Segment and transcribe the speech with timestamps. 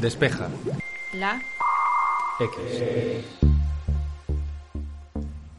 [0.00, 0.48] Despeja.
[1.14, 1.40] La.
[2.38, 2.54] X.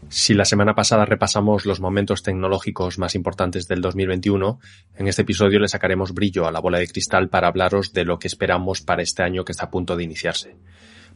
[0.09, 4.59] Si la semana pasada repasamos los momentos tecnológicos más importantes del 2021,
[4.95, 8.19] en este episodio le sacaremos brillo a la bola de cristal para hablaros de lo
[8.19, 10.55] que esperamos para este año que está a punto de iniciarse.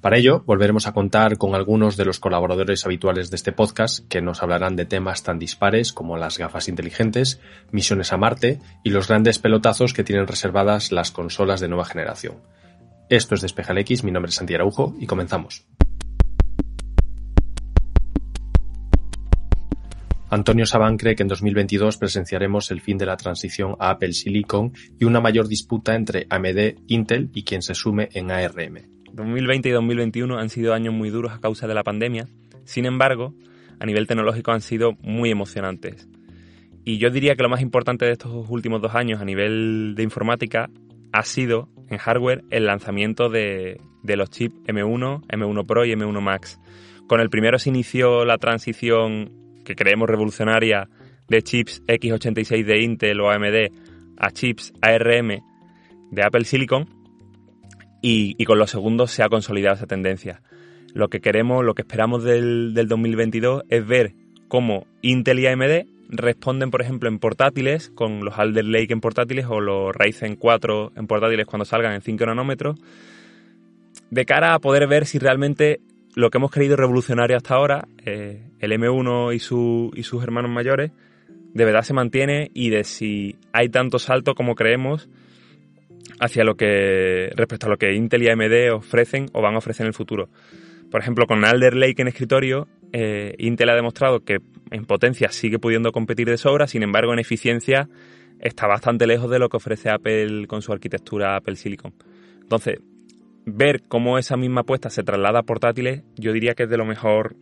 [0.02, 4.22] Para ello, volveremos a contar con algunos de los colaboradores habituales de este podcast que
[4.22, 9.08] nos hablarán de temas tan dispares como las gafas inteligentes, misiones a Marte y los
[9.08, 12.38] grandes pelotazos que tienen reservadas las consolas de nueva generación.
[13.12, 15.68] Esto es Despeja X, mi nombre es Santi Araujo y comenzamos.
[20.30, 24.72] Antonio Sabán cree que en 2022 presenciaremos el fin de la transición a Apple Silicon
[24.98, 28.78] y una mayor disputa entre AMD, Intel y quien se sume en ARM.
[29.12, 32.30] 2020 y 2021 han sido años muy duros a causa de la pandemia,
[32.64, 33.36] sin embargo,
[33.82, 36.08] a nivel tecnológico han sido muy emocionantes.
[36.86, 40.04] Y yo diría que lo más importante de estos últimos dos años a nivel de
[40.04, 40.70] informática
[41.12, 46.22] ha sido, en hardware, el lanzamiento de, de los chips M1, M1 Pro y M1
[46.22, 46.60] Max.
[47.08, 49.32] Con el primero se inició la transición
[49.66, 50.90] que creemos revolucionaria
[51.28, 53.72] de chips x86 de Intel o AMD
[54.18, 55.42] a chips ARM
[56.12, 56.88] de Apple Silicon
[58.02, 60.42] y, con los segundos se ha consolidado esa tendencia.
[60.94, 64.14] Lo que queremos, lo que esperamos del, del 2022 es ver
[64.48, 69.46] cómo Intel y AMD responden, por ejemplo, en portátiles, con los Alder Lake en portátiles
[69.50, 72.80] o los Ryzen 4 en portátiles cuando salgan en 5 nanómetros,
[74.10, 75.80] de cara a poder ver si realmente
[76.16, 80.92] lo que hemos creído revolucionario hasta ahora, eh, el M1 y, y sus hermanos mayores,
[81.54, 85.10] de verdad se mantiene y de si hay tanto salto como creemos
[86.20, 89.86] hacia lo que respecto a lo que Intel y AMD ofrecen o van a ofrecer
[89.86, 90.30] en el futuro.
[90.90, 94.40] Por ejemplo, con Alder Lake en escritorio, eh, Intel ha demostrado que
[94.72, 97.90] en potencia sigue pudiendo competir de sobra, sin embargo en eficiencia
[98.40, 101.94] está bastante lejos de lo que ofrece Apple con su arquitectura Apple Silicon.
[102.42, 102.80] Entonces,
[103.46, 106.86] ver cómo esa misma apuesta se traslada a portátiles, yo diría que es de lo
[106.86, 107.36] mejor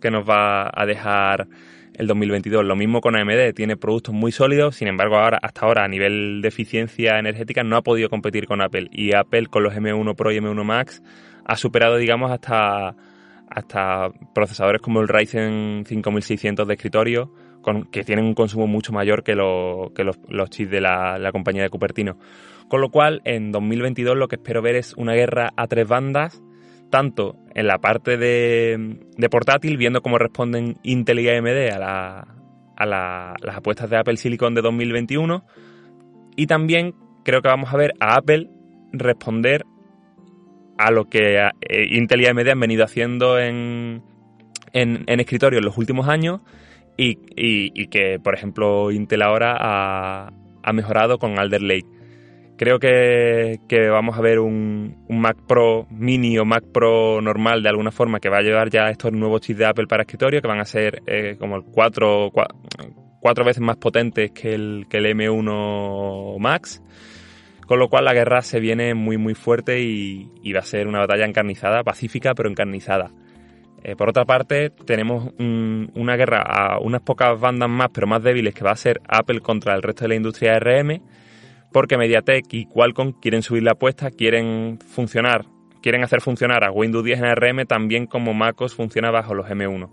[0.00, 1.48] que nos va a dejar
[1.94, 2.64] el 2022.
[2.64, 6.40] Lo mismo con AMD, tiene productos muy sólidos, sin embargo, ahora, hasta ahora a nivel
[6.40, 8.88] de eficiencia energética no ha podido competir con Apple.
[8.92, 11.02] Y Apple con los M1 Pro y M1 Max
[11.44, 12.94] ha superado, digamos, hasta,
[13.50, 17.32] hasta procesadores como el Ryzen 5600 de escritorio,
[17.90, 22.18] que tienen un consumo mucho mayor que, los, chips de la, compañía de Cupertino.
[22.68, 26.42] Con lo cual, en 2022 lo que espero ver es una guerra a tres bandas,
[26.90, 31.72] tanto en la parte de, portátil, viendo cómo responden Intel y AMD
[32.76, 35.44] a las apuestas de Apple Silicon de 2021,
[36.36, 36.94] y también
[37.24, 38.48] creo que vamos a ver a Apple
[38.92, 39.64] responder
[40.78, 44.02] a lo que eh, Intel y AMD han venido haciendo en,
[44.72, 46.40] en, escritorio en los últimos años
[46.96, 51.86] y, que, por ejemplo, Intel ahora ha, ha mejorado con Alder Lake.
[52.58, 57.92] Creo que, vamos a ver un, Mac Pro mini o Mac Pro normal de alguna
[57.92, 60.58] forma que va a llevar ya estos nuevos chips de Apple para escritorio que van
[60.58, 62.32] a ser eh, como cuatro,
[63.20, 66.82] cuatro, veces más potentes que el, que el M1 Max.
[67.68, 71.00] Con lo cual la guerra se viene muy muy fuerte y, va a ser una
[71.00, 73.10] batalla encarnizada, pacífica pero encarnizada.
[73.84, 78.54] Eh, por otra parte, tenemos una guerra a unas pocas bandas más pero más débiles
[78.54, 81.02] que va a ser Apple contra el resto de la industria ARM
[81.70, 85.44] porque MediaTek y Qualcomm quieren subir la apuesta, quieren funcionar,
[85.82, 89.90] quieren hacer funcionar a Windows 10 en ARM también como MacOS funciona bajo los M1.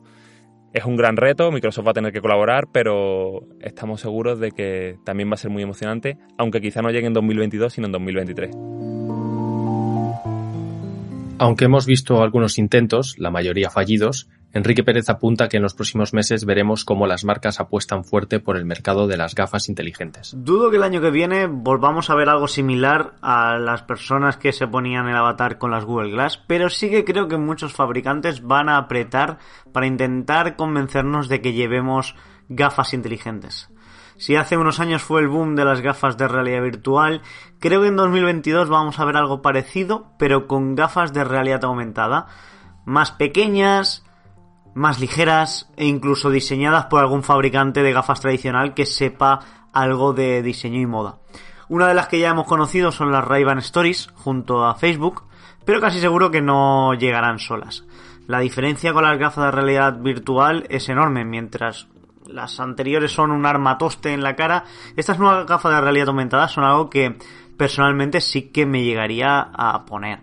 [0.76, 4.98] Es un gran reto, Microsoft va a tener que colaborar, pero estamos seguros de que
[5.06, 8.52] también va a ser muy emocionante, aunque quizá no llegue en 2022, sino en 2023.
[11.38, 16.14] Aunque hemos visto algunos intentos, la mayoría fallidos, Enrique Pérez apunta que en los próximos
[16.14, 20.34] meses veremos cómo las marcas apuestan fuerte por el mercado de las gafas inteligentes.
[20.34, 24.54] Dudo que el año que viene volvamos a ver algo similar a las personas que
[24.54, 28.44] se ponían el avatar con las Google Glass, pero sí que creo que muchos fabricantes
[28.44, 29.40] van a apretar
[29.74, 32.16] para intentar convencernos de que llevemos
[32.48, 33.70] gafas inteligentes.
[34.16, 37.22] Si hace unos años fue el boom de las gafas de realidad virtual,
[37.60, 42.28] creo que en 2022 vamos a ver algo parecido, pero con gafas de realidad aumentada,
[42.86, 44.05] más pequeñas,
[44.76, 49.40] más ligeras e incluso diseñadas por algún fabricante de gafas tradicional que sepa
[49.74, 51.16] algo de diseño y moda.
[51.70, 55.24] Una de las que ya hemos conocido son las Ray-Ban Stories junto a Facebook,
[55.66, 57.86] pero casi seguro que no llegarán solas.
[58.28, 61.88] La diferencia con las gafas de realidad virtual es enorme, mientras
[62.28, 66.64] las anteriores son un armatoste en la cara, estas nuevas gafas de realidad aumentada son
[66.64, 67.18] algo que
[67.58, 70.20] personalmente sí que me llegaría a poner.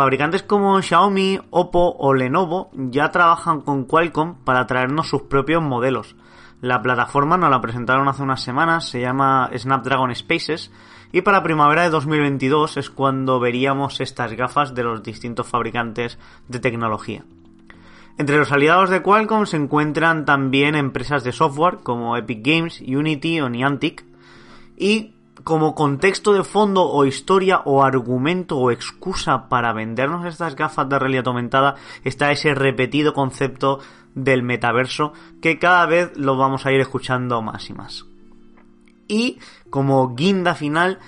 [0.00, 6.16] Fabricantes como Xiaomi, Oppo o Lenovo ya trabajan con Qualcomm para traernos sus propios modelos.
[6.62, 10.72] La plataforma nos la presentaron hace unas semanas, se llama Snapdragon Spaces
[11.12, 16.18] Y para primavera de 2022 es cuando veríamos estas gafas de los distintos fabricantes
[16.48, 17.26] de tecnología.
[18.16, 23.42] Entre los aliados de Qualcomm se encuentran también empresas de software como Epic Games, Unity
[23.42, 24.06] o Niantic.
[24.78, 30.88] Y como contexto de fondo o historia o argumento o excusa para vendernos estas gafas
[30.88, 33.80] de realidad aumentada está ese repetido concepto
[34.14, 38.06] del metaverso que cada vez lo vamos a ir escuchando más y más.
[39.08, 39.38] Y
[39.70, 40.98] como guinda final,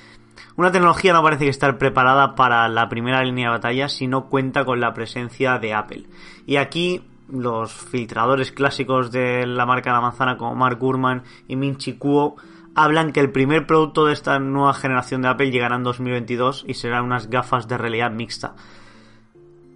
[0.56, 4.26] una tecnología no parece que estar preparada para la primera línea de batalla si no
[4.26, 6.06] cuenta con la presencia de Apple.
[6.46, 11.56] Y aquí los filtradores clásicos de la marca de la manzana como Mark Gurman y
[11.56, 12.37] Min Chi Kuo
[12.74, 16.74] hablan que el primer producto de esta nueva generación de Apple llegará en 2022 y
[16.74, 18.54] serán unas gafas de realidad mixta.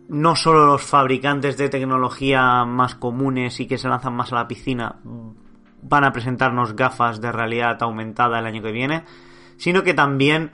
[0.08, 4.48] No solo los fabricantes de tecnología más comunes y que se lanzan más a la
[4.48, 4.96] piscina
[5.82, 9.04] van a presentarnos gafas de realidad aumentada el año que viene,
[9.56, 10.52] sino que también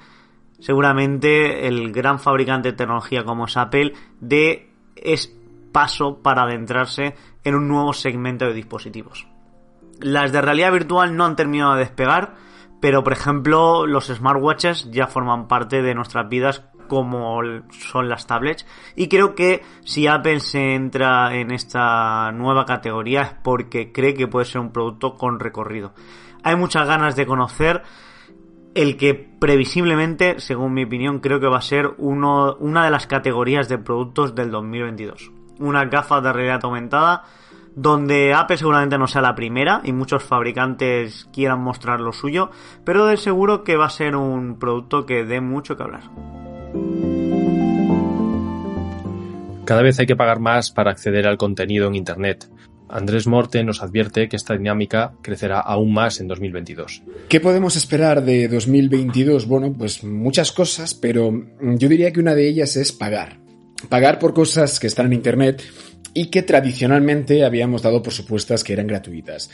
[0.58, 5.34] seguramente el gran fabricante de tecnología como es Apple de es
[5.72, 9.31] paso para adentrarse en un nuevo segmento de dispositivos.
[10.02, 12.34] Las de realidad virtual no han terminado de despegar,
[12.81, 17.40] pero por ejemplo los smartwatches ya forman parte de nuestras vidas como
[17.70, 18.66] son las tablets
[18.96, 24.28] y creo que si Apple se entra en esta nueva categoría es porque cree que
[24.28, 25.94] puede ser un producto con recorrido.
[26.43, 27.82] Hay muchas ganas de conocer
[28.75, 33.06] el que previsiblemente, según mi opinión, creo que va a ser uno, una de las
[33.06, 35.31] categorías de productos del 2022.
[35.60, 37.25] Una gafas de realidad aumentada
[37.74, 42.50] donde Apple seguramente no sea la primera y muchos fabricantes quieran mostrar lo suyo,
[42.84, 46.02] pero de seguro que va a ser un producto que dé mucho que hablar.
[49.64, 52.48] Cada vez hay que pagar más para acceder al contenido en Internet.
[52.88, 57.02] Andrés Morte nos advierte que esta dinámica crecerá aún más en 2022.
[57.28, 59.46] ¿Qué podemos esperar de 2022?
[59.46, 63.38] Bueno, pues muchas cosas, pero yo diría que una de ellas es pagar.
[63.88, 65.62] Pagar por cosas que están en Internet
[66.14, 69.50] y que tradicionalmente habíamos dado por supuestas que eran gratuitas.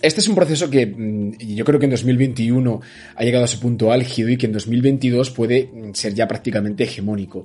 [0.00, 2.80] Este es un proceso que mm, yo creo que en 2021
[3.16, 6.84] ha llegado a ese punto álgido y que en 2022 puede mm, ser ya prácticamente
[6.84, 7.44] hegemónico.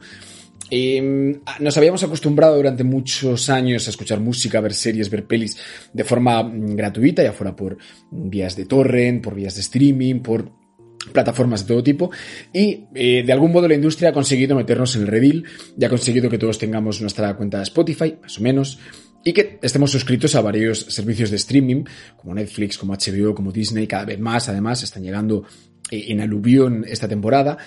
[0.70, 5.58] Em, nos habíamos acostumbrado durante muchos años a escuchar música, ver series, ver pelis
[5.92, 7.78] de forma mm, gratuita, ya fuera por
[8.12, 10.63] vías de torrent, por vías de streaming, por
[11.12, 12.12] plataformas de todo tipo
[12.54, 15.46] y eh, de algún modo la industria ha conseguido meternos en el redil
[15.78, 18.80] y ha conseguido que todos tengamos nuestra cuenta de Spotify, más o menos,
[19.24, 21.84] y que estemos suscritos a varios servicios de streaming
[22.18, 24.50] como Netflix, como HBO, como Disney, cada vez más.
[24.50, 25.46] Además están llegando
[25.90, 27.58] eh, en aluvión esta temporada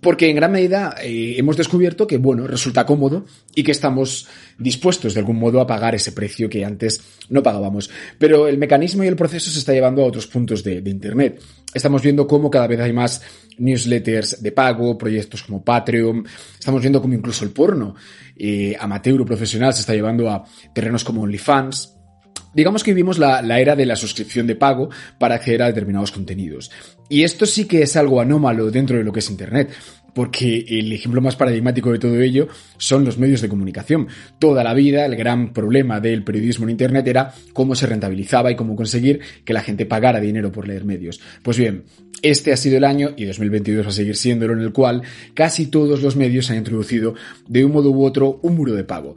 [0.00, 4.28] porque en gran medida eh, hemos descubierto que, bueno, resulta cómodo y que estamos
[4.58, 7.90] dispuestos de algún modo a pagar ese precio que antes no pagábamos.
[8.18, 11.42] Pero el mecanismo y el proceso se está llevando a otros puntos de, Internet.
[11.74, 13.20] Estamos viendo cómo cada vez hay más
[13.58, 16.24] newsletters de pago, proyectos como Patreon.
[16.58, 17.94] Estamos viendo cómo incluso el porno
[18.36, 21.97] eh, amateur o profesional se está llevando a terrenos como OnlyFans.
[22.54, 26.70] Digamos que vivimos la, era de la suscripción de pago para acceder a determinados contenidos.
[27.08, 29.70] Y esto sí que es algo anómalo dentro de lo que es Internet,
[30.14, 34.08] porque el ejemplo más paradigmático de todo ello son los medios de comunicación.
[34.38, 38.56] Toda la vida el gran problema del periodismo en Internet era cómo se rentabilizaba y
[38.56, 41.20] cómo conseguir que la gente pagara dinero por leer medios.
[41.42, 41.84] Pues bien,
[42.22, 45.02] este ha sido el año, y 2022 va a seguir siéndolo, en el cual
[45.34, 47.14] casi todos los medios han introducido
[47.46, 49.14] de un modo u otro un muro de pago.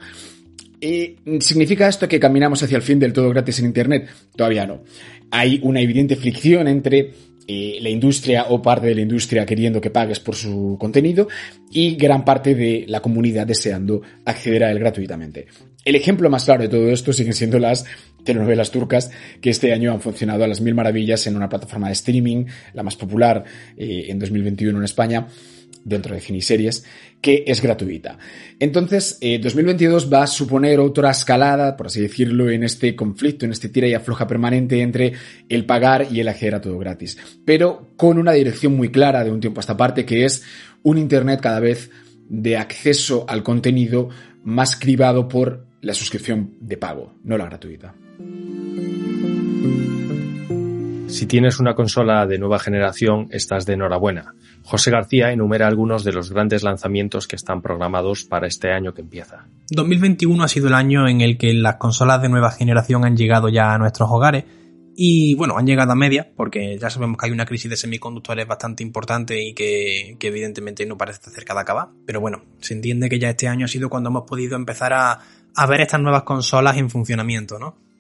[1.39, 4.09] ¿Significa esto que caminamos hacia el fin del todo gratis en Internet?
[4.35, 4.83] Todavía no.
[5.29, 7.11] Hay una evidente fricción entre
[7.47, 11.27] eh, la industria o parte de la industria queriendo que pagues por su contenido
[11.71, 15.47] y gran parte de la comunidad deseando acceder a él gratuitamente.
[15.83, 17.85] El ejemplo más claro de todo esto siguen siendo las
[18.23, 19.11] telenovelas turcas
[19.41, 22.83] que este año han funcionado a las mil maravillas en una plataforma de streaming, la
[22.83, 23.43] más popular
[23.75, 25.27] eh, en 2021 en España
[25.83, 26.83] dentro de Finiseries,
[27.21, 28.17] que es gratuita.
[28.59, 33.51] Entonces, 2022 eh, va a suponer otra escalada, por así decirlo, en este conflicto, en
[33.51, 35.13] este tira y afloja permanente entre
[35.49, 37.17] el pagar y el acceder a todo gratis.
[37.45, 40.43] Pero con una dirección muy clara de un tiempo a esta parte, que es
[40.83, 41.91] un Internet cada vez
[42.29, 44.09] de acceso al contenido
[44.43, 47.93] más cribado por la suscripción de pago, no la gratuita.
[51.11, 54.33] Si tienes una consola de nueva generación, estás de enhorabuena.
[54.63, 59.01] José García enumera algunos de los grandes lanzamientos que están programados para este año que
[59.01, 59.45] empieza.
[59.71, 63.49] 2021 ha sido el año en el que las consolas de nueva generación han llegado
[63.49, 64.45] ya a nuestros hogares
[64.95, 68.47] y bueno, han llegado a media porque ya sabemos que hay una crisis de semiconductores
[68.47, 71.89] bastante importante y que, evidentemente no parece cerca de acabar.
[72.05, 75.67] Pero bueno, se entiende que ya este año ha sido cuando hemos podido empezar a
[75.67, 77.90] ver estas nuevas consolas en funcionamiento, ¿no?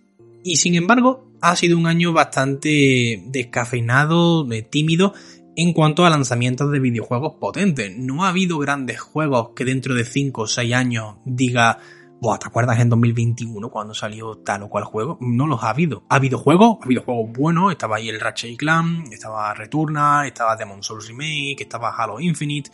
[0.43, 5.13] Y sin embargo, ha sido un año bastante descafeinado, tímido
[5.55, 7.95] en cuanto a lanzamientos de videojuegos potentes.
[7.97, 11.79] No ha habido grandes juegos que dentro de 5 o 6 años diga,
[12.21, 15.17] Buah, ¿te acuerdas en 2021 cuando salió tal o cual juego?
[15.21, 16.03] No los ha habido.
[16.07, 20.55] Ha habido juegos, ha habido juegos buenos, estaba ahí el Ratchet Clan, estaba Returnal, estaba
[20.55, 22.69] Demon Souls Remake, estaba Halo Infinite,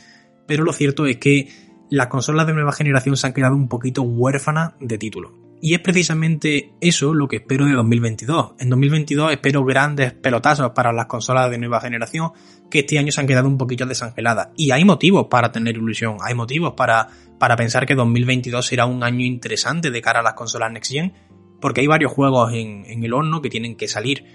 [0.45, 1.47] pero lo cierto es que
[1.89, 5.46] las consolas de nueva generación se han quedado un poquito huérfanas de títulos.
[5.59, 8.53] Y es precisamente eso lo que espero de 2022.
[8.59, 12.31] En 2022 espero grandes pelotazos para las consolas de nueva generación
[12.69, 14.49] que este año se han quedado un poquito desangeladas.
[14.55, 17.07] Y hay motivos para tener ilusión, hay motivos para,
[17.39, 21.13] para pensar que 2022 será un año interesante de cara a las consolas Next Gen,
[21.59, 24.25] porque hay varios juegos en, en el horno que tienen que salir.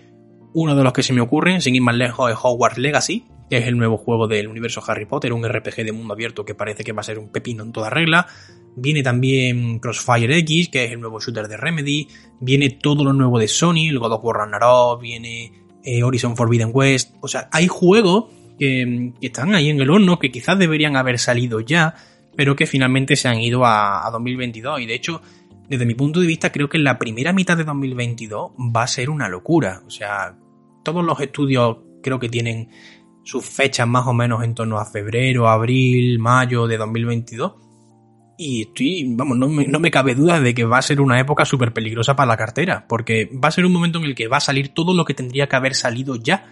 [0.54, 3.58] Uno de los que se me ocurren, sin ir más lejos, es Hogwarts Legacy, que
[3.58, 6.84] es el nuevo juego del universo Harry Potter, un RPG de mundo abierto que parece
[6.84, 8.26] que va a ser un pepino en toda regla.
[8.76, 12.08] Viene también Crossfire X, que es el nuevo shooter de Remedy.
[12.40, 15.52] Viene todo lo nuevo de Sony, el God of War Ragnarok, viene
[15.84, 17.14] eh, Horizon Forbidden West.
[17.20, 18.26] O sea, hay juegos
[18.58, 21.94] que, están ahí en el horno, que quizás deberían haber salido ya,
[22.36, 24.80] pero que finalmente se han ido a, a 2022.
[24.80, 25.20] Y de hecho,
[25.68, 29.10] desde mi punto de vista, creo que la primera mitad de 2022 va a ser
[29.10, 29.82] una locura.
[29.86, 30.36] O sea,
[30.82, 32.68] todos los estudios creo que tienen
[33.24, 37.61] sus fechas más o menos en torno a febrero, abril, mayo de 2022.
[38.44, 41.20] Y estoy, vamos, no me, no me cabe duda de que va a ser una
[41.20, 44.26] época súper peligrosa para la cartera, porque va a ser un momento en el que
[44.26, 46.44] va a salir todo lo que tendría que haber salido ya.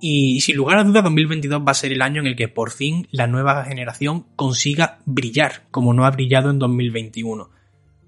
[0.00, 2.72] Y sin lugar a dudas, 2022 va a ser el año en el que por
[2.72, 7.50] fin la nueva generación consiga brillar, como no ha brillado en 2021.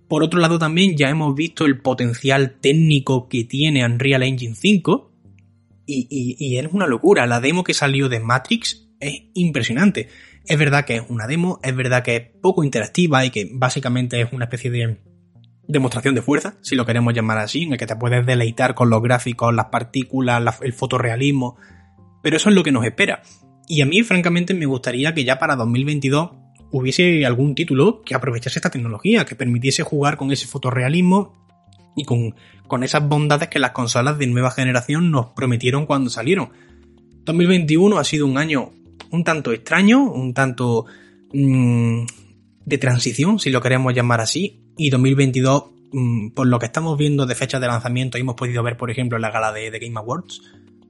[0.09, 5.13] Por otro lado, también ya hemos visto el potencial técnico que tiene Unreal Engine 5,
[5.87, 7.27] y, y, y es una locura.
[7.27, 10.09] La demo que salió de Matrix es impresionante.
[10.47, 14.21] Es verdad que es una demo, es verdad que es poco interactiva y que básicamente
[14.21, 14.99] es una especie de
[15.67, 18.91] demostración de fuerza, si lo queremos llamar así, en el que te puedes deleitar con
[18.91, 21.57] los gráficos, las partículas, el fotorrealismo,
[22.23, 23.23] pero eso es lo que nos espera.
[23.67, 26.33] Y a mí, francamente, me gustaría que ya para 2022
[26.71, 31.33] hubiese algún título que aprovechase esta tecnología, que permitiese jugar con ese fotorrealismo
[31.97, 32.35] y con,
[32.67, 36.51] con esas bondades que las consolas de nueva generación nos prometieron cuando salieron.
[37.25, 38.73] 2021 ha sido un año
[39.15, 40.87] un tanto extraño, un tanto
[41.33, 42.05] mmm,
[42.65, 47.27] de transición, si lo queremos llamar así, y 2022, mmm, por lo que estamos viendo
[47.27, 49.79] de fechas de lanzamiento y hemos podido ver, por ejemplo, en la gala de, de
[49.79, 50.43] Game Awards,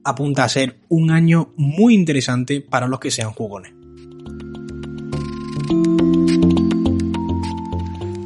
[0.03, 3.73] apunta a ser un año muy interesante para los que sean jugones.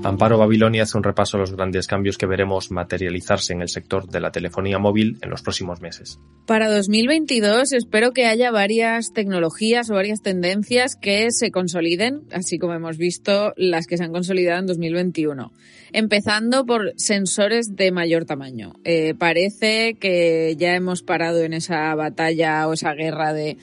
[0.02, 4.08] Amparo Babilonia hace un repaso a los grandes cambios que veremos materializarse en el sector
[4.08, 6.20] de la telefonía móvil en los próximos meses.
[6.46, 12.74] Para 2022 espero que haya varias tecnologías o varias tendencias que se consoliden, así como
[12.76, 15.52] hemos visto las que se han consolidado en 2021.
[15.92, 18.74] Empezando por sensores de mayor tamaño.
[18.86, 23.58] Eh, parece que ya hemos parado en esa batalla o esa guerra de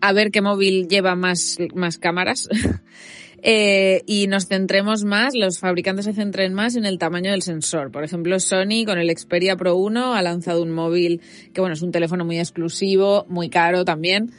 [0.00, 2.48] a ver qué móvil lleva más, más cámaras.
[3.42, 7.90] Eh, y nos centremos más, los fabricantes se centren más en el tamaño del sensor.
[7.90, 11.20] Por ejemplo, Sony con el Xperia Pro 1 ha lanzado un móvil
[11.52, 14.32] que, bueno, es un teléfono muy exclusivo, muy caro también,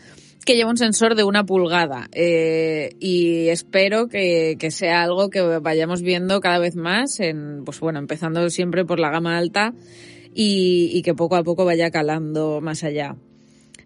[0.45, 2.09] que lleva un sensor de una pulgada.
[2.11, 7.79] Eh, y espero que, que sea algo que vayamos viendo cada vez más en, pues
[7.79, 9.73] bueno, empezando siempre por la gama alta
[10.33, 13.15] y, y que poco a poco vaya calando más allá.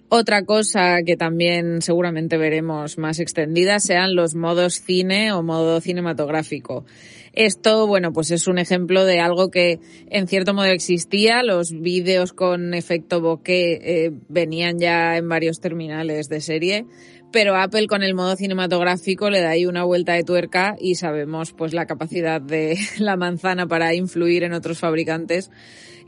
[0.08, 6.86] Otra cosa que también seguramente veremos más extendida sean los modos cine o modo cinematográfico.
[7.34, 11.42] Esto, bueno, pues es un ejemplo de algo que en cierto modo existía.
[11.42, 16.86] Los vídeos con efecto bokeh eh, venían ya en varios terminales de serie,
[17.32, 21.52] pero Apple con el modo cinematográfico le da ahí una vuelta de tuerca y sabemos
[21.52, 25.50] pues la capacidad de la manzana para influir en otros fabricantes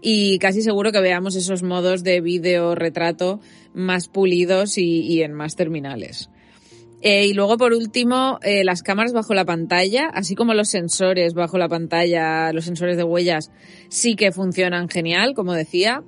[0.02, 3.40] y casi seguro que veamos esos modos de vídeo retrato
[3.78, 6.30] más pulidos y, en más terminales.
[7.02, 11.34] Eh, y luego, por último, eh, las cámaras bajo la pantalla, así como los sensores
[11.36, 13.52] bajo la pantalla, los sensores de huellas,
[13.90, 16.04] sí que funcionan genial, como decía.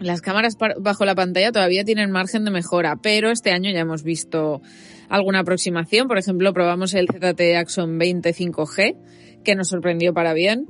[0.00, 4.02] Las cámaras bajo la pantalla todavía tienen margen de mejora, pero este año ya hemos
[4.02, 4.60] visto
[5.08, 6.08] alguna aproximación.
[6.08, 8.96] Por ejemplo, probamos el ZT Axon 20 5G,
[9.42, 10.66] que nos sorprendió para bien.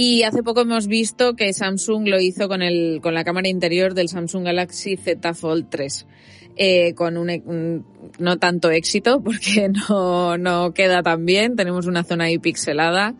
[0.00, 3.94] Y hace poco hemos visto que Samsung lo hizo con, el, con la cámara interior
[3.94, 6.06] del Samsung Galaxy Z Fold 3.
[6.54, 7.84] Eh, con un, un,
[8.20, 13.16] no tanto éxito porque no, no queda tan bien, tenemos una zona ahí pixelada.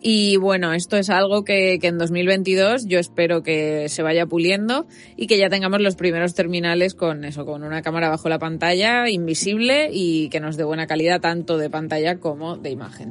[0.00, 4.86] Y bueno, esto es algo que, que, en 2022 yo espero que se vaya puliendo
[5.16, 9.08] y que ya tengamos los primeros terminales con eso, con una cámara bajo la pantalla
[9.08, 13.10] invisible y que nos dé buena calidad tanto de pantalla como de imagen.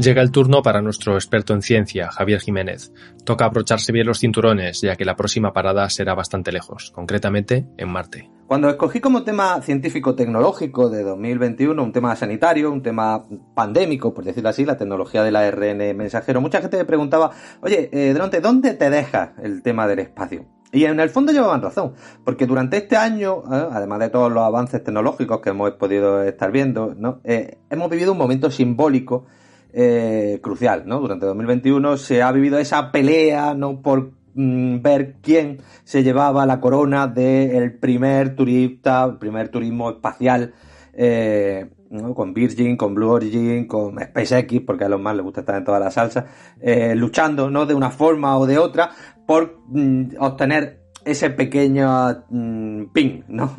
[0.00, 2.90] Llega el turno para nuestro experto en ciencia, Javier Jiménez.
[3.26, 7.92] Toca abrocharse bien los cinturones, ya que la próxima parada será bastante lejos, concretamente en
[7.92, 8.30] Marte.
[8.46, 14.48] Cuando escogí como tema científico-tecnológico de 2021 un tema sanitario, un tema pandémico, por decirlo
[14.48, 18.88] así, la tecnología del ARN mensajero, mucha gente me preguntaba, oye, eh, Dronte, ¿dónde te
[18.88, 20.46] deja el tema del espacio?
[20.72, 21.92] Y en el fondo llevaban razón,
[22.24, 26.50] porque durante este año, eh, además de todos los avances tecnológicos que hemos podido estar
[26.50, 27.20] viendo, ¿no?
[27.24, 29.26] Eh, hemos vivido un momento simbólico
[29.72, 31.00] eh, crucial, ¿no?
[31.00, 33.80] Durante 2021 se ha vivido esa pelea, ¿no?
[33.82, 40.54] Por mm, ver quién se llevaba la corona del primer turista, el primer turismo espacial,
[40.92, 41.70] eh,
[42.14, 45.64] con Virgin, con Blue Origin, con SpaceX, porque a los más les gusta estar en
[45.64, 46.26] toda la salsa,
[46.60, 47.66] eh, luchando, ¿no?
[47.66, 48.90] De una forma o de otra,
[49.26, 53.56] por mm, obtener ese pequeño mm, ping, ¿no?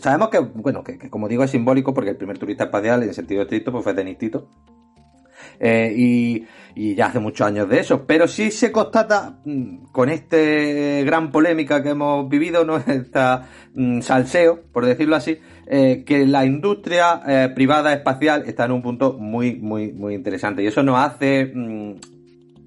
[0.00, 3.12] sabemos que, bueno, que, que, como digo es simbólico porque el primer turista espacial en
[3.12, 4.48] sentido estricto pues fue Denis Tito,
[5.60, 6.46] eh, y,
[6.94, 8.06] ya hace muchos años de eso.
[8.06, 12.76] Pero sí se constata mm, con este gran polémica que hemos vivido, ¿no?
[12.86, 18.72] Esta mm, salseo, por decirlo así, eh, que la industria eh, privada espacial está en
[18.72, 20.62] un punto muy, muy, muy interesante.
[20.62, 21.94] Y eso nos hace mm,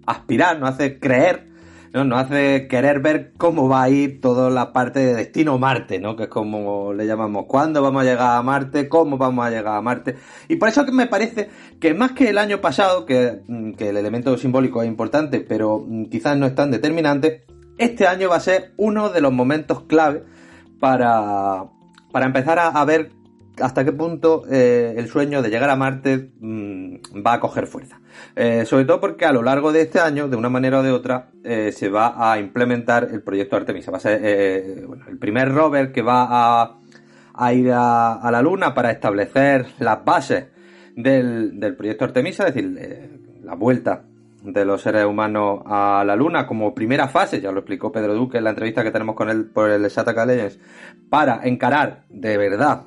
[0.05, 1.50] aspirar, nos hace creer
[1.93, 2.03] ¿no?
[2.03, 6.15] Nos hace querer ver cómo va a ir toda la parte de destino Marte, ¿no?
[6.15, 9.75] Que es como le llamamos, cuándo vamos a llegar a Marte, cómo vamos a llegar
[9.75, 10.15] a Marte.
[10.47, 13.89] Y por eso que me parece que más que el año pasado, que, mm, que
[13.89, 17.45] el elemento simbólico es importante, pero mm, quizás no es tan determinante,
[17.77, 20.23] este año va a ser uno de los momentos clave
[20.79, 21.65] para,
[22.11, 23.11] para empezar a, a ver
[23.59, 27.99] hasta qué punto eh, el sueño de llegar a Marte mm, va a coger fuerza.
[28.35, 30.91] Eh, sobre todo porque a lo largo de este año, de una manera o de
[30.91, 33.91] otra, eh, se va a implementar el proyecto Artemisa.
[33.91, 36.77] Va a ser el primer rover que va
[37.33, 40.47] a, ir a, la Luna para establecer las bases
[40.95, 44.03] del, del proyecto Artemisa, es decir, la vuelta
[44.43, 48.39] de los seres humanos a la Luna como primera fase, ya lo explicó Pedro Duque
[48.39, 50.59] en la entrevista que tenemos con él por el Shataka Legends,
[51.09, 52.83] para encarar de verdad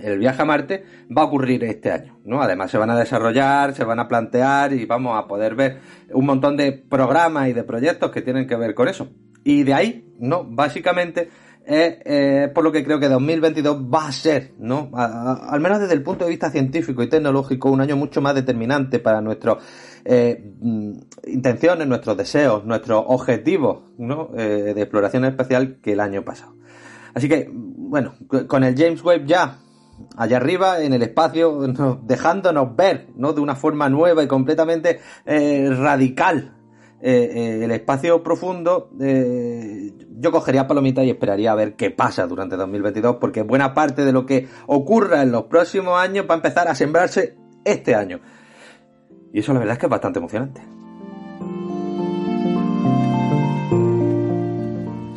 [0.00, 0.84] el viaje a Marte
[1.16, 2.42] va a ocurrir este año, ¿no?
[2.42, 5.80] Además se van a desarrollar, se van a plantear y vamos a poder ver
[6.12, 9.08] un montón de programas y de proyectos que tienen que ver con eso.
[9.44, 10.44] Y de ahí, ¿no?
[10.44, 11.28] Básicamente
[11.66, 14.90] es eh, por lo que creo que 2022 va a ser, ¿no?
[14.94, 18.98] al menos desde el punto de vista científico y tecnológico, un año mucho más determinante
[18.98, 19.56] para nuestras
[20.04, 20.92] eh, mm,
[21.28, 24.30] intenciones, nuestros deseos, nuestros objetivos, ¿no?
[24.36, 26.54] Eh, de exploración espacial que el año pasado.
[27.14, 28.14] Así que, bueno,
[28.48, 29.58] con el James Webb ya
[30.16, 31.58] allá arriba en el espacio,
[32.02, 33.32] dejándonos ver, ¿no?
[33.32, 36.52] De una forma nueva y completamente eh, radical.
[37.00, 42.56] Eh, eh, el espacio profundo, yo cogería palomita y esperaría a ver qué pasa durante
[42.56, 46.66] 2022, porque buena parte de lo que ocurra en los próximos años va a empezar
[46.66, 48.20] a sembrarse este año.
[49.34, 50.73] Y eso la verdad es que es bastante emocionante.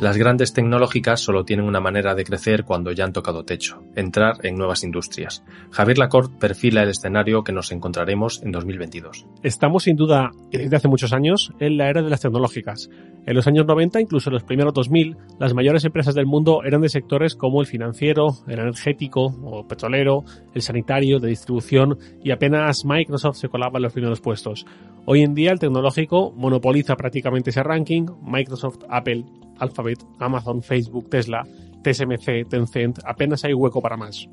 [0.00, 4.36] Las grandes tecnológicas solo tienen una manera de crecer cuando ya han tocado techo, entrar
[4.44, 5.42] en nuevas industrias.
[5.72, 9.26] Javier Lacorte perfila el escenario que nos encontraremos en 2022.
[9.42, 12.88] Estamos sin duda, desde hace muchos años, en la era de las tecnológicas.
[13.26, 16.80] En los años 90, incluso en los primeros 2000, las mayores empresas del mundo eran
[16.80, 20.22] de sectores como el financiero, el energético o petrolero,
[20.54, 24.64] el sanitario, de distribución y apenas Microsoft se colaba en los primeros puestos.
[25.06, 29.24] Hoy en día el tecnológico monopoliza prácticamente ese ranking, Microsoft, Apple,
[29.58, 31.44] Alphabet, Amazon, Facebook, Tesla,
[31.82, 34.28] TSMC, Tencent, apenas hay hueco para más.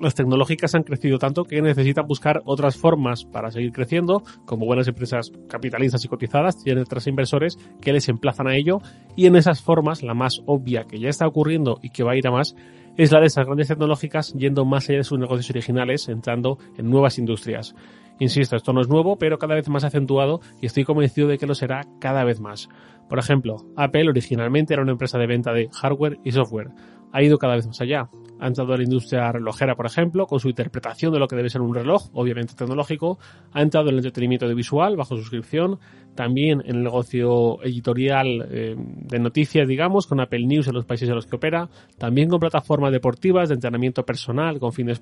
[0.00, 4.88] Las tecnológicas han crecido tanto que necesitan buscar otras formas para seguir creciendo, como buenas
[4.88, 8.80] empresas capitalistas y cotizadas, tienen otros inversores que les emplazan a ello,
[9.16, 12.16] y en esas formas, la más obvia que ya está ocurriendo y que va a
[12.16, 12.56] ir a más,
[12.96, 16.90] es la de esas grandes tecnológicas yendo más allá de sus negocios originales, entrando en
[16.90, 17.74] nuevas industrias.
[18.20, 21.46] Insisto, esto no es nuevo, pero cada vez más acentuado y estoy convencido de que
[21.46, 22.68] lo será cada vez más.
[23.08, 26.70] Por ejemplo, Apple originalmente era una empresa de venta de hardware y software.
[27.12, 28.08] Ha ido cada vez más allá
[28.40, 31.50] ha entrado a la industria relojera, por ejemplo, con su interpretación de lo que debe
[31.50, 33.18] ser un reloj, obviamente tecnológico,
[33.52, 35.78] ha entrado en el entretenimiento visual bajo suscripción,
[36.14, 41.08] también en el negocio editorial eh, de noticias, digamos, con Apple News en los países
[41.08, 41.68] en los que opera,
[41.98, 45.00] también con plataformas deportivas de entrenamiento personal, con Fitness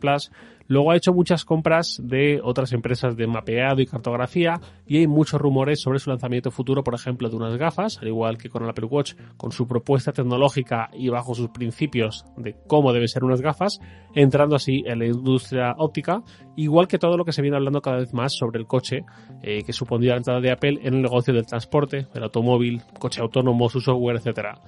[0.69, 4.61] luego ha hecho muchas compras de otras empresas de mapeado y cartografía.
[4.87, 8.39] Y hay muchos rumores sobre su lanzamiento futuro, por ejemplo, de unas gafas, al igual
[8.39, 12.93] que con el Apple Watch, con su propuesta tecnológica y bajo sus principios de cómo
[12.93, 13.81] debe ser unas gafas,
[14.15, 16.23] entrando así en la industria óptica,
[16.57, 19.05] igual que todo lo que se viene hablando cada vez más sobre el coche,
[19.43, 23.21] eh, que supondría la entrada de Apple en el negocio del transporte, el automóvil, coche
[23.21, 24.59] autónomo, su software, etcétera.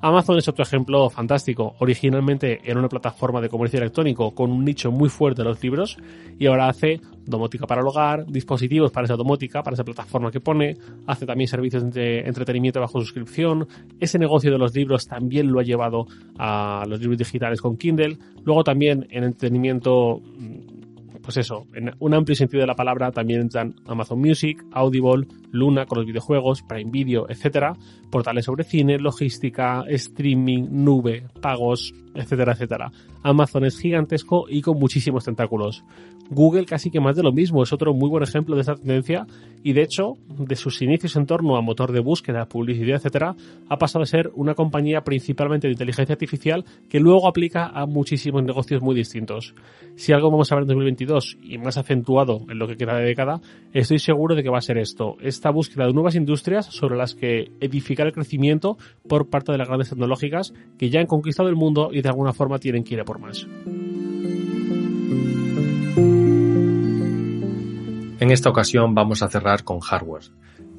[0.00, 1.74] Amazon es otro ejemplo fantástico.
[1.80, 5.96] Originalmente era una plataforma de comercio electrónico con un nicho muy fuerte de los libros
[6.38, 10.40] y ahora hace domótica para el hogar, dispositivos para esa domótica, para esa plataforma que
[10.40, 13.66] pone, hace también servicios de entretenimiento bajo suscripción.
[13.98, 16.06] Ese negocio de los libros también lo ha llevado
[16.38, 18.18] a los libros digitales con Kindle.
[18.44, 20.22] Luego también en entretenimiento
[21.28, 25.84] pues eso, en un amplio sentido de la palabra también entran Amazon Music, Audible, Luna
[25.84, 27.74] con los videojuegos, Prime Video, etcétera,
[28.10, 32.90] portales sobre cine, logística, streaming, nube, pagos, etcétera, etcétera.
[33.22, 35.84] Amazon es gigantesco y con muchísimos tentáculos.
[36.30, 39.26] Google casi que más de lo mismo, es otro muy buen ejemplo de esta tendencia
[39.62, 43.34] y de hecho, de sus inicios en torno a motor de búsqueda, publicidad, etcétera,
[43.68, 48.42] ha pasado a ser una compañía principalmente de inteligencia artificial que luego aplica a muchísimos
[48.42, 49.54] negocios muy distintos.
[49.96, 53.04] Si algo vamos a ver en 2022 y más acentuado en lo que queda de
[53.04, 53.40] década,
[53.72, 57.14] estoy seguro de que va a ser esto, esta búsqueda de nuevas industrias sobre las
[57.14, 58.78] que edificar el crecimiento
[59.08, 62.32] por parte de las grandes tecnológicas que ya han conquistado el mundo y de alguna
[62.32, 63.46] forma tienen que ir a por más.
[68.20, 70.24] En esta ocasión vamos a cerrar con hardware.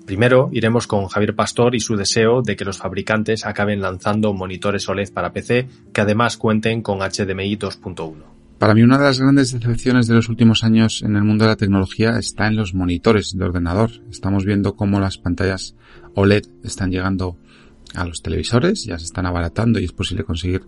[0.06, 4.90] Primero iremos con Javier Pastor y su deseo de que los fabricantes acaben lanzando monitores
[4.90, 8.39] OLED para PC que además cuenten con HDMI 2.1.
[8.60, 11.52] Para mí una de las grandes decepciones de los últimos años en el mundo de
[11.52, 13.90] la tecnología está en los monitores de ordenador.
[14.12, 15.76] Estamos viendo cómo las pantallas
[16.14, 17.38] OLED están llegando
[17.96, 20.64] a los televisores, ya se están abaratando y es posible conseguir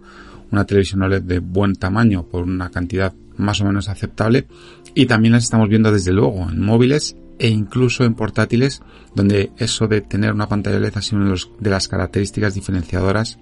[0.51, 4.47] una televisión OLED de buen tamaño por una cantidad más o menos aceptable
[4.95, 8.81] y también las estamos viendo desde luego en móviles e incluso en portátiles
[9.15, 13.37] donde eso de tener una pantalla LED ha sido una de, las características diferenciadoras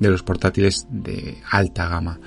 [0.00, 2.18] de los portátiles de alta gama.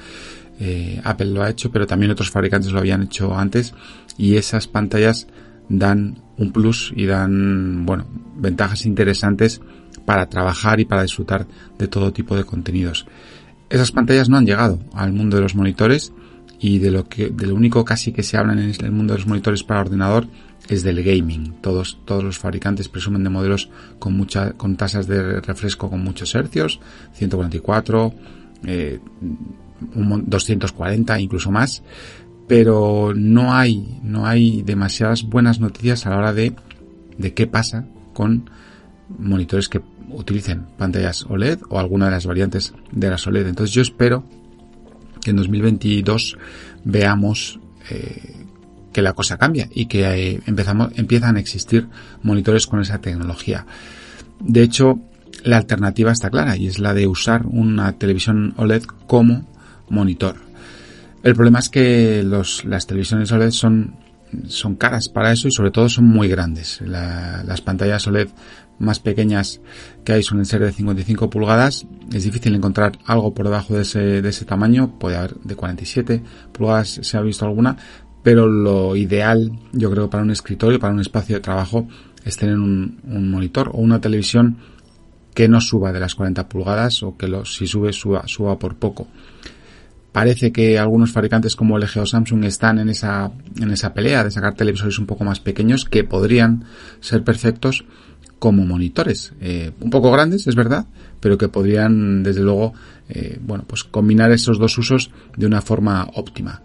[0.59, 3.73] Eh, Apple lo ha hecho, pero también otros fabricantes lo habían hecho antes
[4.17, 5.27] y esas pantallas
[5.67, 8.05] dan un plus y dan, bueno,
[8.37, 9.61] ventajas interesantes
[10.05, 13.05] para trabajar y para disfrutar de todo tipo de contenidos.
[13.69, 16.13] Esas pantallas no han llegado al mundo de los monitores
[16.59, 19.19] y de lo que de lo único casi que se habla en el mundo de
[19.19, 20.27] los monitores para ordenador
[20.69, 21.55] es del gaming.
[21.61, 26.33] Todos todos los fabricantes presumen de modelos con mucha con tasas de refresco con muchos
[26.35, 26.79] hercios,
[27.13, 28.13] 144,
[28.65, 28.99] eh,
[29.79, 31.83] 240 incluso más,
[32.47, 36.55] pero no hay no hay demasiadas buenas noticias a la hora de
[37.17, 38.49] de qué pasa con
[39.17, 43.47] monitores que utilicen pantallas OLED o alguna de las variantes de las OLED.
[43.47, 44.23] Entonces yo espero
[45.21, 46.37] que en 2022
[46.83, 47.59] veamos
[47.89, 48.45] eh,
[48.93, 51.87] que la cosa cambia y que eh, empezamos, empiezan a existir
[52.23, 53.65] monitores con esa tecnología.
[54.39, 54.99] De hecho,
[55.43, 59.45] la alternativa está clara y es la de usar una televisión OLED como
[59.89, 60.35] monitor.
[61.23, 63.95] El problema es que los, las televisiones OLED son,
[64.47, 66.81] son caras para eso y sobre todo son muy grandes.
[66.81, 68.29] las pantallas OLED
[68.77, 69.61] más pequeñas
[70.03, 71.87] que hay suelen ser de 55 pulgadas.
[72.13, 74.99] Es difícil encontrar algo por debajo de ese, de ese tamaño.
[74.99, 76.21] Puede haber de 47
[76.51, 77.77] pulgadas, se ha visto alguna.
[78.21, 81.87] Pero lo ideal, yo creo, para un escritorio, para un espacio de trabajo,
[82.25, 84.57] es tener un, monitor o una televisión
[85.33, 88.77] que no suba de las 40 pulgadas o que lo, si sube, suba, suba por
[88.77, 89.07] poco.
[90.15, 94.31] Parece que algunos fabricantes como LG o Samsung están en esa, en esa pelea de
[94.31, 96.63] sacar televisores un poco más pequeños que podrían
[97.01, 97.83] ser perfectos
[98.39, 100.85] como monitores, eh, un poco grandes, es verdad,
[101.19, 102.73] pero que podrían, desde luego,
[103.09, 106.61] eh, bueno, pues combinar esos dos usos de una forma óptima.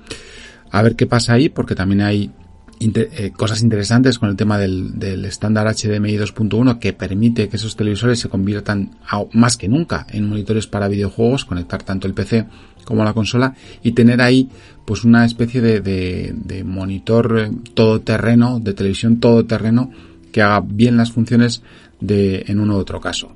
[0.71, 2.31] A ver qué pasa ahí, porque también hay
[2.79, 7.75] eh, cosas interesantes con el tema del, del estándar HDMI 2.1 que permite que esos
[7.75, 8.97] televisores se conviertan
[9.33, 12.47] más que nunca en monitores para videojuegos, conectar tanto el PC
[12.85, 14.49] como la consola y tener ahí
[14.85, 19.91] pues una especie de, de, de monitor todoterreno, de televisión todoterreno
[20.33, 21.63] que haga bien las funciones
[22.01, 23.35] de en uno u otro caso.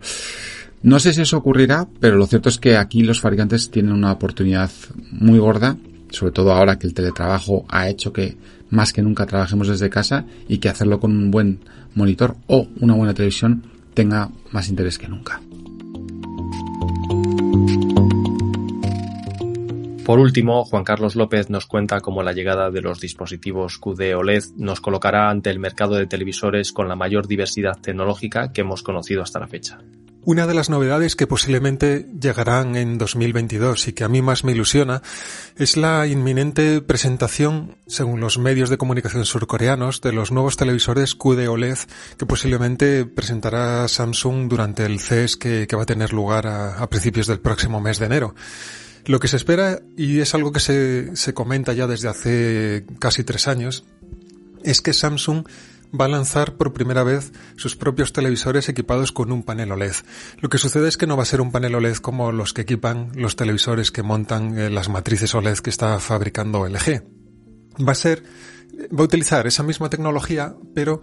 [0.83, 4.13] No sé si eso ocurrirá, pero lo cierto es que aquí los fabricantes tienen una
[4.13, 4.71] oportunidad
[5.13, 5.77] muy gorda,
[6.11, 8.37] sobre todo ahora que el teletrabajo ha hecho que
[8.71, 11.61] más que nunca trabajemos desde casa y que hacerlo con un buen
[11.95, 13.63] monitor o una buena televisión
[13.95, 15.41] tenga más interés que nunca.
[20.05, 24.45] Por último, Juan Carlos López nos cuenta cómo la llegada de los dispositivos QD OLED
[24.57, 29.23] nos colocará ante el mercado de televisores con la mayor diversidad tecnológica que hemos conocido
[29.23, 29.79] hasta la fecha.
[30.27, 34.53] Una de las novedades que posiblemente llegarán en 2022 y que a mí más me
[34.53, 35.01] ilusiona
[35.57, 41.49] es la inminente presentación, según los medios de comunicación surcoreanos, de los nuevos televisores QD
[41.49, 41.79] OLED
[42.19, 47.41] que posiblemente presentará Samsung durante el CES que, va a tener lugar a principios del
[47.41, 48.35] próximo mes de enero.
[49.07, 53.23] Lo que se espera, y es algo que se, se comenta ya desde hace casi
[53.25, 53.85] tres años,
[54.63, 55.45] es que Samsung
[55.99, 59.95] va a lanzar por primera vez sus propios televisores equipados con un panel OLED.
[60.41, 62.63] Lo que sucede es que no va a ser un panel OLED como los que
[62.63, 67.05] equipan los televisores que montan eh, las matrices OLED que está fabricando LG.
[67.87, 68.23] Va a ser
[68.93, 71.01] va a utilizar esa misma tecnología, pero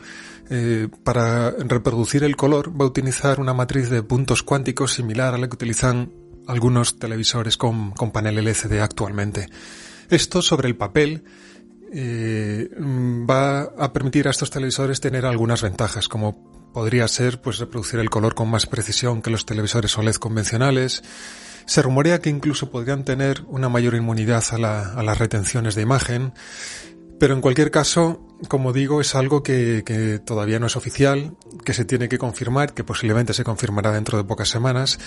[0.50, 5.38] eh, para reproducir el color va a utilizar una matriz de puntos cuánticos similar a
[5.38, 6.12] la que utilizan
[6.48, 9.48] algunos televisores con, con panel LCD actualmente.
[10.10, 11.24] Esto sobre el papel
[11.94, 18.00] eh, va a permitir a estos televisores tener algunas ventajas, como podría ser pues reproducir
[18.00, 21.04] el color con más precisión que los televisores OLED convencionales.
[21.66, 26.34] Se rumorea que incluso podrían tener una mayor inmunidad a, a las retenciones de imagen
[27.22, 31.86] pero en cualquier caso, como digo, es algo que, todavía no es oficial, que se
[31.86, 34.98] tiene que confirmar, que posiblemente se confirmará dentro de pocas semanas,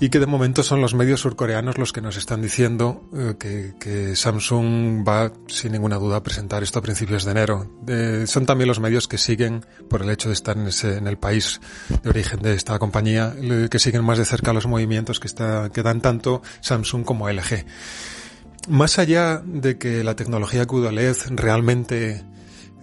[0.00, 3.74] y que de momento son los medios surcoreanos los que nos están diciendo eh, que,
[3.78, 7.70] que, Samsung va, sin ninguna duda, a presentar esto a principios de enero.
[7.86, 11.06] Eh, son también los medios que siguen, por el hecho de estar en, ese, en
[11.06, 11.60] el país
[12.02, 13.32] de origen de esta compañía,
[13.70, 17.64] que siguen más de cerca los movimientos que, está, que dan tanto Samsung como LG.
[18.68, 22.22] Más allá de que la tecnología QLED realmente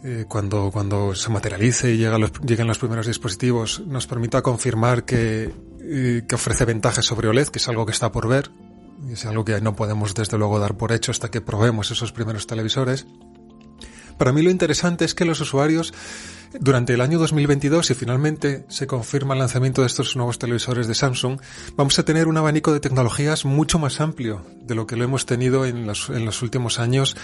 [0.04, 5.06] eh, cuando, cuando se materialice y llega los, lleguen los primeros dispositivos nos permita confirmar
[5.06, 8.52] que, eh, que ofrece ventajas sobre OLED, que es algo que está por ver,
[9.12, 12.48] es algo que no podemos desde luego dar por hecho hasta que probemos esos primeros
[12.48, 13.06] televisores.
[14.18, 15.94] Para mí lo interesante es que los usuarios
[16.60, 20.96] durante el año 2022, si finalmente se confirma el lanzamiento de estos nuevos televisores de
[20.96, 21.40] Samsung,
[21.76, 25.26] vamos a tener un abanico de tecnologías mucho más amplio de lo que lo hemos
[25.26, 27.16] tenido en los, en los últimos años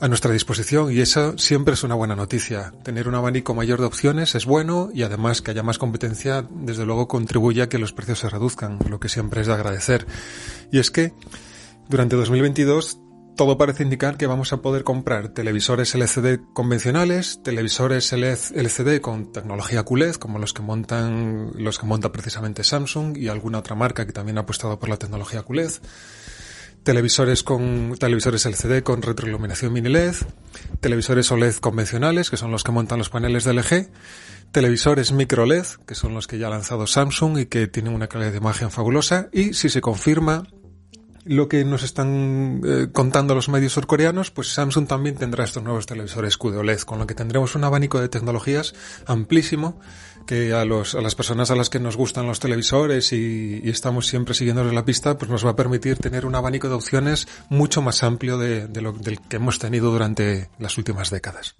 [0.00, 2.72] a nuestra disposición y eso siempre es una buena noticia.
[2.82, 6.84] Tener un abanico mayor de opciones es bueno y además que haya más competencia desde
[6.84, 10.06] luego contribuye a que los precios se reduzcan, lo que siempre es de agradecer.
[10.70, 11.12] Y es que
[11.88, 12.98] durante 2022
[13.38, 19.84] todo parece indicar que vamos a poder comprar televisores LCD convencionales, televisores LCD con tecnología
[19.84, 24.12] QLED, como los que montan, los que monta precisamente Samsung y alguna otra marca que
[24.12, 25.70] también ha apostado por la tecnología QLED,
[26.82, 30.16] televisores con, televisores LCD con retroiluminación mini LED,
[30.80, 33.88] televisores OLED convencionales, que son los que montan los paneles de LG,
[34.50, 38.08] televisores micro LED, que son los que ya ha lanzado Samsung y que tienen una
[38.08, 40.42] calidad de imagen fabulosa, y si se confirma,
[41.28, 45.86] lo que nos están eh, contando los medios surcoreanos, pues Samsung también tendrá estos nuevos
[45.86, 48.74] televisores QD con lo que tendremos un abanico de tecnologías
[49.06, 49.78] amplísimo
[50.26, 53.70] que a, los, a las personas a las que nos gustan los televisores y, y
[53.70, 57.28] estamos siempre siguiéndoles la pista, pues nos va a permitir tener un abanico de opciones
[57.48, 61.56] mucho más amplio de, de lo del que hemos tenido durante las últimas décadas.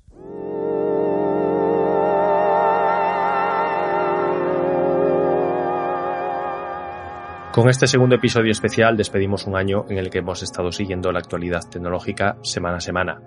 [7.53, 11.19] Con este segundo episodio especial despedimos un año en el que hemos estado siguiendo la
[11.19, 13.23] actualidad tecnológica semana a semana.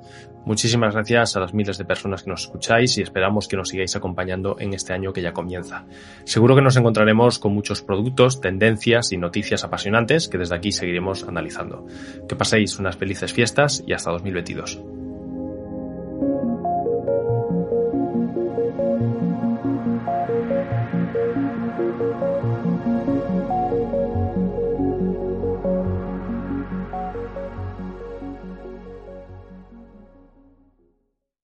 [0.45, 3.95] Muchísimas gracias a las miles de personas que nos escucháis y esperamos que nos sigáis
[3.95, 5.85] acompañando en este año que ya comienza.
[6.23, 11.27] Seguro que nos encontraremos con muchos productos, tendencias y noticias apasionantes que desde aquí seguiremos
[11.27, 11.85] analizando.
[12.29, 15.00] Que paséis unas felices fiestas y hasta 2022.